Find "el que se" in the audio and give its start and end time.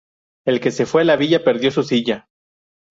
0.47-0.87